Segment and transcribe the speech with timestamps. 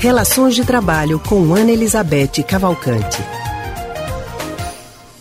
[0.00, 3.18] Relações de Trabalho com Ana Elizabeth Cavalcante.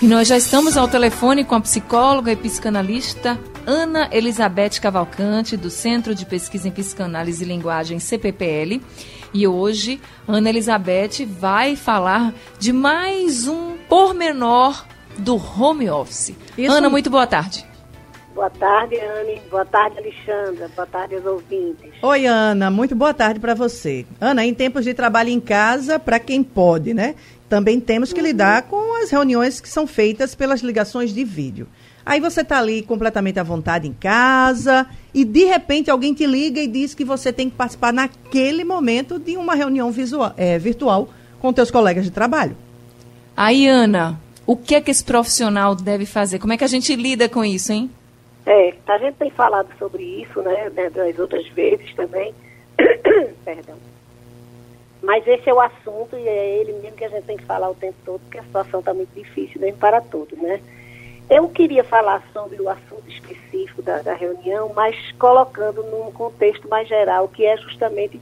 [0.00, 3.36] E nós já estamos ao telefone com a psicóloga e psicanalista
[3.66, 8.80] Ana Elizabeth Cavalcante, do Centro de Pesquisa em Psicanálise e Linguagem CPPL.
[9.34, 14.84] E hoje, Ana Elizabeth vai falar de mais um pormenor
[15.18, 16.32] do home office.
[16.56, 16.72] Isso.
[16.72, 17.68] Ana, muito boa tarde.
[18.34, 19.40] Boa tarde, Anne.
[19.50, 20.70] Boa tarde, Alexandra.
[20.74, 21.90] Boa tarde aos ouvintes.
[22.00, 22.70] Oi, Ana.
[22.70, 24.06] Muito boa tarde para você.
[24.20, 27.16] Ana, em tempos de trabalho em casa, para quem pode, né?
[27.48, 28.26] Também temos que uhum.
[28.26, 31.66] lidar com as reuniões que são feitas pelas ligações de vídeo.
[32.06, 36.60] Aí você está ali completamente à vontade em casa e de repente alguém te liga
[36.60, 41.08] e diz que você tem que participar naquele momento de uma reunião visual, é, virtual
[41.40, 42.56] com teus colegas de trabalho.
[43.36, 46.38] Aí, Ana, o que é que esse profissional deve fazer?
[46.38, 47.90] Como é que a gente lida com isso, hein?
[48.46, 52.34] É, a gente tem falado sobre isso, né, né das outras vezes também.
[53.44, 53.76] Perdão.
[55.02, 57.70] Mas esse é o assunto e é ele mesmo que a gente tem que falar
[57.70, 60.60] o tempo todo, porque a situação está muito difícil mesmo para todos, né?
[61.28, 66.88] Eu queria falar sobre o assunto específico da, da reunião, mas colocando num contexto mais
[66.88, 68.20] geral, que é justamente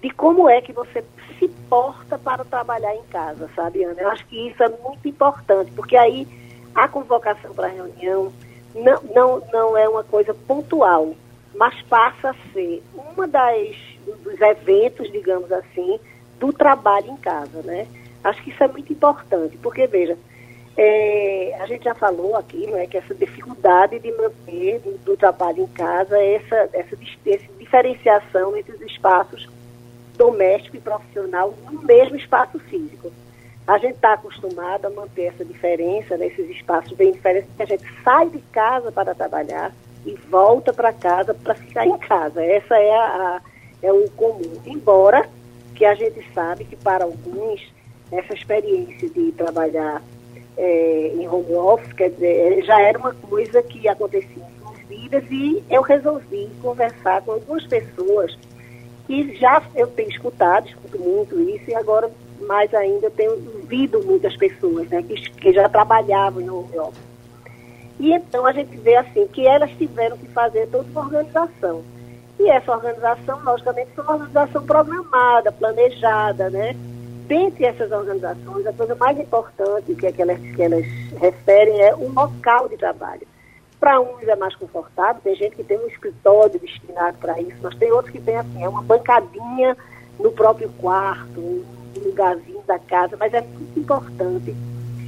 [0.00, 1.04] de como é que você
[1.38, 4.00] se porta para trabalhar em casa, sabe, Ana?
[4.00, 6.26] Eu acho que isso é muito importante, porque aí
[6.74, 8.32] a convocação para a reunião,
[8.76, 11.14] não, não, não é uma coisa pontual,
[11.54, 13.76] mas passa a ser uma das
[14.22, 15.98] dos eventos, digamos assim,
[16.38, 17.88] do trabalho em casa, né?
[18.22, 20.16] Acho que isso é muito importante, porque veja,
[20.76, 25.16] é, a gente já falou aqui, não é, que essa dificuldade de manter do, do
[25.16, 26.96] trabalho em casa, essa, essa,
[27.26, 29.48] essa diferenciação entre os espaços
[30.16, 33.12] doméstico e profissional no mesmo espaço físico.
[33.66, 37.84] A gente está acostumado a manter essa diferença, nesses espaços bem diferentes, que a gente
[38.04, 42.44] sai de casa para trabalhar e volta para casa para ficar em casa.
[42.44, 43.40] Essa é, a, a,
[43.82, 44.60] é o comum.
[44.64, 45.28] Embora
[45.74, 47.60] que a gente sabe que para alguns
[48.12, 50.00] essa experiência de trabalhar
[50.56, 55.24] é, em home office, quer dizer, já era uma coisa que acontecia em suas vidas
[55.28, 58.38] e eu resolvi conversar com algumas pessoas
[59.08, 62.08] que já eu tenho escutado, escuto muito isso e agora
[62.46, 67.06] mais ainda tenho ouvido muitas pessoas né, que, que já trabalhavam no home office.
[67.98, 71.82] E então a gente vê assim que elas tiveram que fazer toda uma organização.
[72.38, 76.76] E essa organização, logicamente, foi uma organização programada, planejada, né?
[77.26, 80.86] Dentre essas organizações, a coisa mais importante que, é que, elas, que elas
[81.18, 83.26] referem é o local de trabalho.
[83.80, 87.74] Para uns é mais confortável, tem gente que tem um escritório destinado para isso, mas
[87.76, 89.76] tem outros que tem assim, é uma bancadinha
[90.18, 91.64] no próprio quarto,
[91.98, 94.54] lugarzinho da casa, mas é muito importante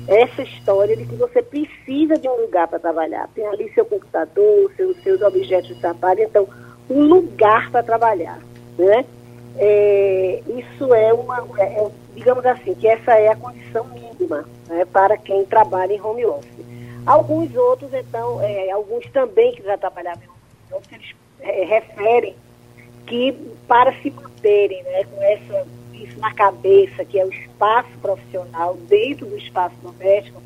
[0.09, 3.28] essa história de que você precisa de um lugar para trabalhar.
[3.34, 6.48] Tem ali seu computador, seus, seus objetos de trabalho, então,
[6.88, 8.38] um lugar para trabalhar,
[8.78, 9.04] né?
[9.59, 14.84] É, isso é uma, é, é, digamos assim, que essa é a condição mínima né,
[14.87, 16.66] para quem trabalha em home office.
[17.04, 22.37] Alguns outros, então, é, alguns também que já trabalhavam em home office, eles é, referem
[23.06, 23.32] que
[23.66, 25.66] para se manterem né, com essa
[26.03, 30.42] isso na cabeça, que é o espaço profissional dentro do espaço doméstico,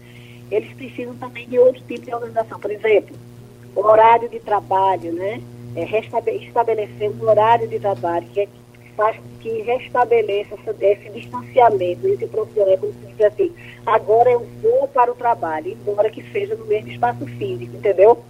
[0.51, 2.59] eles precisam também de outro tipo de organização.
[2.59, 3.17] Por exemplo,
[3.75, 5.41] o horário de trabalho, né?
[5.75, 5.85] É,
[6.37, 8.49] estabelecer um horário de trabalho que, é,
[8.95, 13.53] faz que restabeleça esse distanciamento entre profissionais, como se diz assim,
[13.87, 18.23] agora eu vou para o trabalho, embora que seja no mesmo espaço físico, entendeu?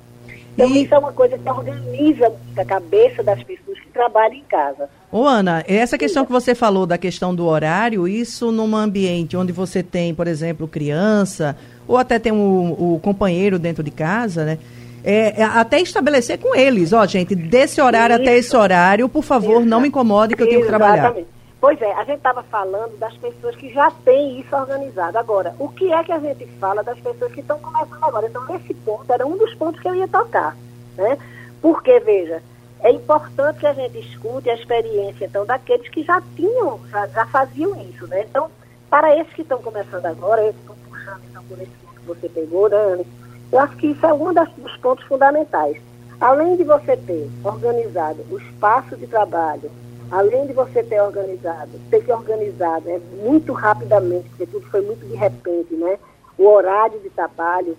[0.54, 0.84] Então, e...
[0.84, 4.88] isso é uma coisa que organiza a cabeça das pessoas que trabalham em casa.
[5.10, 9.52] Ô, Ana, essa questão que você falou da questão do horário, isso num ambiente onde
[9.52, 14.58] você tem, por exemplo, criança, ou até tem o, o companheiro dentro de casa, né?
[15.04, 18.22] É, é, até estabelecer com eles, ó, gente, desse horário isso.
[18.22, 19.66] até esse horário, por favor, Exato.
[19.66, 21.06] não me incomode que eu tenho que trabalhar.
[21.06, 21.31] Exatamente.
[21.62, 25.16] Pois é, a gente estava falando das pessoas que já têm isso organizado.
[25.16, 28.26] Agora, o que é que a gente fala das pessoas que estão começando agora?
[28.26, 30.56] Então, esse ponto era um dos pontos que eu ia tocar,
[30.96, 31.16] né?
[31.60, 32.42] Porque, veja,
[32.80, 37.26] é importante que a gente escute a experiência, então, daqueles que já tinham, já, já
[37.26, 38.26] faziam isso, né?
[38.28, 38.50] Então,
[38.90, 42.28] para esses que estão começando agora, eu estou puxando, então, por esse ponto que você
[42.28, 43.04] pegou, né,
[43.52, 45.76] Eu acho que isso é um dos pontos fundamentais.
[46.20, 49.70] Além de você ter organizado o espaço de trabalho,
[50.12, 55.06] além de você ter organizado, ter que organizar né, muito rapidamente, porque tudo foi muito
[55.06, 55.98] de repente, né?
[56.36, 57.78] O horário de trabalho,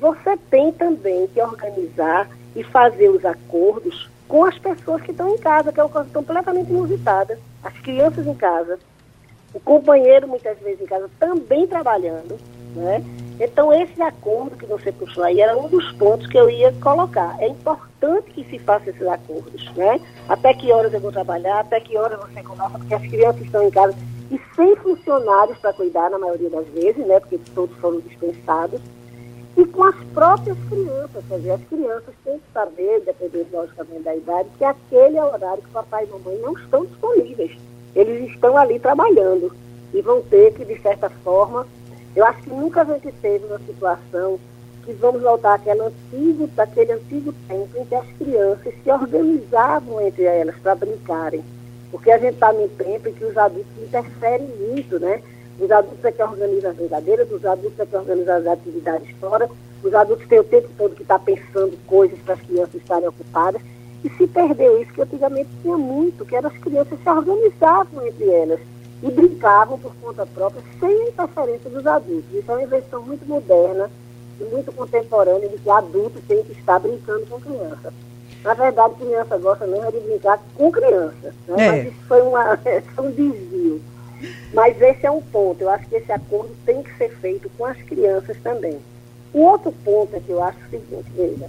[0.00, 5.38] você tem também que organizar e fazer os acordos com as pessoas que estão em
[5.38, 7.38] casa, que é uma coisa completamente inusitada.
[7.64, 8.78] As crianças em casa,
[9.52, 12.38] o companheiro muitas vezes em casa também trabalhando,
[12.76, 13.02] né?
[13.40, 17.36] Então, esse acordo que você puxou aí era um dos pontos que eu ia colocar.
[17.40, 20.00] É importante que se faça esses acordos, né?
[20.28, 23.62] Até que horas eu vou trabalhar, até que horas você conversa, porque as crianças estão
[23.62, 23.94] em casa
[24.30, 27.20] e sem funcionários para cuidar, na maioria das vezes, né?
[27.20, 28.80] Porque todos foram dispensados.
[29.56, 34.16] E com as próprias crianças, quer dizer, as crianças têm que saber, dependendo logicamente da
[34.16, 37.52] idade, que aquele é o horário que papai e mamãe não estão disponíveis.
[37.94, 39.54] Eles estão ali trabalhando
[39.92, 41.66] e vão ter que, de certa forma,
[42.14, 44.38] eu acho que nunca a gente teve uma situação
[44.84, 50.24] que vamos voltar àquele antigo, daquele antigo tempo em que as crianças se organizavam entre
[50.24, 51.42] elas para brincarem.
[51.90, 55.22] Porque a gente está num tempo em que os adultos interferem muito, né?
[55.58, 59.48] Os adultos é que organizam as brincadeiras, os adultos é que organizam as atividades fora,
[59.82, 63.62] os adultos têm o tempo todo que está pensando coisas para as crianças estarem ocupadas.
[64.04, 68.28] E se perdeu isso que antigamente tinha muito, que eram as crianças se organizavam entre
[68.28, 68.60] elas
[69.02, 72.24] e brincavam por conta própria, sem interferência dos adultos.
[72.32, 73.90] Então é uma invenção muito moderna
[74.40, 77.92] e muito contemporânea de que adulto tem que estar brincando com criança.
[78.44, 81.34] Na verdade, criança gosta mesmo de brincar com criança.
[81.48, 81.66] Né?
[81.66, 81.70] É.
[81.70, 82.58] Mas isso foi uma,
[82.98, 83.80] um desvio.
[84.52, 85.62] Mas esse é um ponto.
[85.62, 88.78] Eu acho que esse acordo tem que ser feito com as crianças também.
[89.32, 91.48] O outro ponto é que eu acho o seguinte, veja,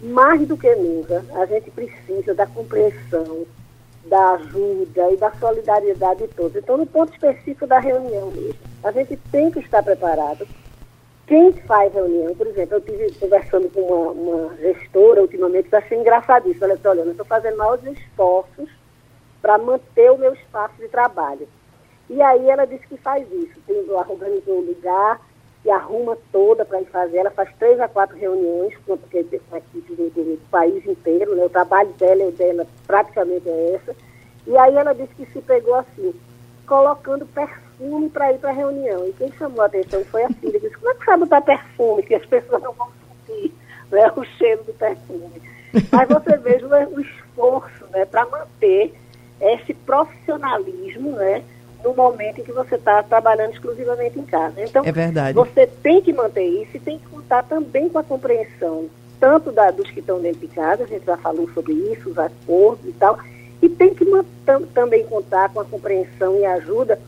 [0.00, 3.44] mais do que nunca, a gente precisa da compreensão,
[4.08, 6.56] da ajuda e da solidariedade de todos.
[6.56, 10.46] Então, no ponto específico da reunião mesmo, a gente tem que estar preparado.
[11.26, 15.98] Quem faz reunião, por exemplo, eu estive conversando com uma, uma gestora ultimamente que achei
[15.98, 16.64] engraçadíssimo.
[16.64, 18.70] Ela disse, olha, eu estou fazendo maiores esforços
[19.42, 21.48] para manter o meu espaço de trabalho.
[22.08, 23.60] E aí ela disse que faz isso,
[24.08, 25.20] organizou um lugar
[25.66, 27.18] e arruma toda para ir fazer.
[27.18, 31.44] Ela faz três a quatro reuniões, porque tem equipes do, do, país inteiro, né?
[31.44, 33.96] o trabalho dela dela praticamente é essa.
[34.46, 36.14] E aí ela disse que se pegou assim,
[36.68, 39.08] colocando perfume para ir para a reunião.
[39.08, 42.02] E quem chamou a atenção foi a filha, disse, como é que sabe botar perfume,
[42.04, 42.88] que as pessoas não vão
[43.26, 43.52] sentir
[43.90, 45.42] né, o cheiro do perfume.
[45.90, 48.94] Mas você veja o esforço né, para manter
[49.40, 51.42] esse profissionalismo, né?
[51.84, 54.60] No momento em que você está trabalhando exclusivamente em casa.
[54.60, 55.34] Então, é verdade.
[55.34, 58.86] você tem que manter isso e tem que contar também com a compreensão,
[59.20, 62.18] tanto da, dos que estão dentro de casa, a gente já falou sobre isso, os
[62.18, 63.18] acordos e tal,
[63.62, 64.04] e tem que
[64.44, 66.98] tam, também contar com a compreensão e ajuda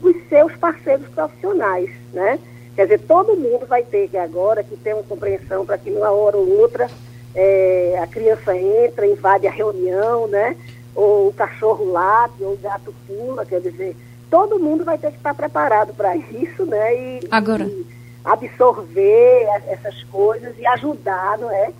[0.00, 2.38] dos seus parceiros profissionais, né?
[2.74, 6.10] Quer dizer, todo mundo vai ter que agora que ter uma compreensão para que numa
[6.10, 6.88] hora ou outra
[7.34, 10.56] é, a criança entra, invade a reunião, né?
[10.94, 13.96] Ou o cachorro late, ou o gato pula, quer dizer,
[14.30, 16.94] todo mundo vai ter que estar preparado para isso, né?
[16.94, 17.64] E, Agora.
[17.64, 17.86] E
[18.24, 21.72] absorver essas coisas e ajudar, não é?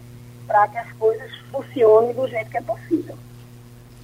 [0.47, 3.17] Para que as coisas funcionem do jeito que é possível.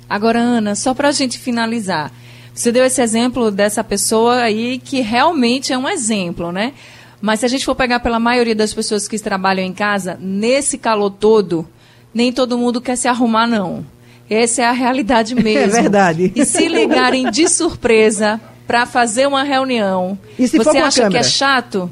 [0.08, 2.12] Agora, Ana, só para a gente finalizar,
[2.54, 6.72] você deu esse exemplo dessa pessoa aí que realmente é um exemplo, né?
[7.20, 10.78] Mas se a gente for pegar pela maioria das pessoas que trabalham em casa, nesse
[10.78, 11.68] calor todo,
[12.14, 13.84] nem todo mundo quer se arrumar, não.
[14.30, 15.76] Essa é a realidade é mesmo.
[15.76, 16.32] É verdade.
[16.34, 21.90] E se ligarem de surpresa para fazer uma reunião, você acha que é chato?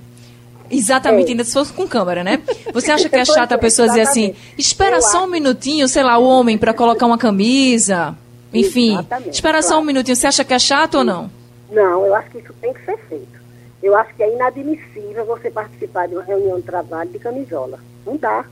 [0.71, 1.31] Exatamente, é.
[1.31, 2.41] ainda se fosse com câmera, né?
[2.73, 6.19] Você acha que é chato a pessoa dizer assim, espera só um minutinho, sei lá,
[6.19, 8.17] o homem para colocar uma camisa,
[8.53, 10.17] enfim, Exatamente, espera só um minutinho.
[10.17, 11.31] Você acha que é chato ou não?
[11.71, 13.37] Não, eu acho que isso tem que ser feito.
[13.83, 17.79] Eu acho que é inadmissível você participar de uma reunião de trabalho de camisola.
[18.05, 18.45] Não dá.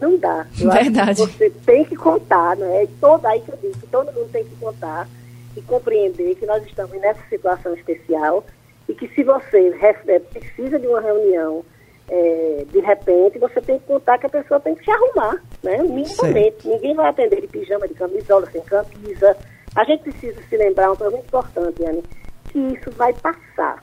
[0.00, 0.46] Não dá.
[0.58, 1.20] Eu Verdade.
[1.20, 2.88] você tem que contar, né?
[3.00, 5.08] Toda aí que eu disse, todo mundo tem que contar
[5.56, 8.44] e compreender que nós estamos nessa situação especial
[8.88, 11.64] e que se você é, precisa de uma reunião
[12.08, 15.78] é, de repente, você tem que contar que a pessoa tem que se arrumar, né?
[15.78, 16.68] Minimamente.
[16.68, 19.36] Ninguém vai atender de pijama, de camisola, sem camisa.
[19.74, 22.02] A gente precisa se lembrar uma coisa muito importante, Anne,
[22.50, 23.78] que isso vai passar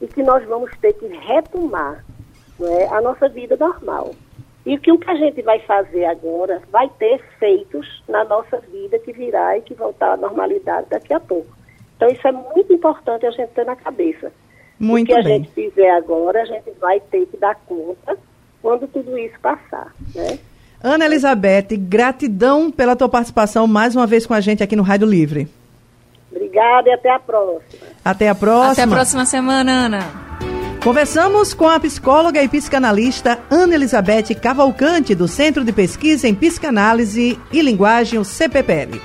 [0.00, 2.04] e que nós vamos ter que retomar
[2.60, 4.14] é, a nossa vida normal.
[4.66, 8.98] E que o que a gente vai fazer agora vai ter efeitos na nossa vida
[8.98, 11.48] que virá e que voltar à normalidade daqui a pouco.
[11.96, 14.32] Então isso é muito importante a gente ter na cabeça.
[14.78, 15.34] Muito o que bem.
[15.34, 18.16] a gente fizer agora, a gente vai ter que dar conta
[18.62, 20.38] quando tudo isso passar, né?
[20.82, 25.06] Ana Elizabeth, gratidão pela tua participação mais uma vez com a gente aqui no Rádio
[25.06, 25.46] Livre.
[26.30, 27.86] Obrigada e até a próxima.
[28.02, 28.72] Até a próxima.
[28.72, 30.49] Até a próxima semana, Ana.
[30.82, 37.38] Conversamos com a psicóloga e psicanalista Ana Elizabeth Cavalcante, do Centro de Pesquisa em Psicanálise
[37.52, 39.00] e Linguagem, o CPPL.